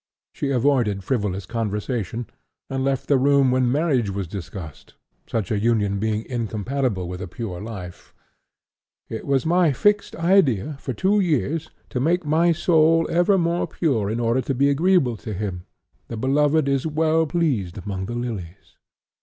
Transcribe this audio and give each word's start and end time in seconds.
She 0.33 0.49
avoided 0.49 1.03
frivolous 1.03 1.45
conversation, 1.45 2.25
and 2.71 2.83
left 2.83 3.05
the 3.05 3.19
room 3.19 3.51
when 3.51 3.71
marriage 3.71 4.09
was 4.09 4.27
discussed, 4.27 4.95
such 5.27 5.51
a 5.51 5.59
union 5.59 5.99
being 5.99 6.25
incompatible 6.27 7.07
with 7.07 7.21
a 7.21 7.27
pure 7.27 7.61
life; 7.61 8.11
'it 9.09 9.27
was 9.27 9.45
my 9.45 9.71
fixed 9.73 10.15
idea 10.15 10.75
for 10.79 10.93
two 10.93 11.19
years 11.19 11.69
to 11.91 11.99
make 11.99 12.25
my 12.25 12.51
soul 12.51 13.05
ever 13.11 13.37
more 13.37 13.67
pure 13.67 14.09
in 14.09 14.19
order 14.19 14.41
to 14.41 14.55
be 14.55 14.71
agreeable 14.71 15.17
to 15.17 15.33
Him; 15.35 15.67
the 16.07 16.17
Beloved 16.17 16.67
is 16.67 16.87
well 16.87 17.27
pleased 17.27 17.77
among 17.77 18.07
the 18.07 18.15
lilies.' 18.15 18.77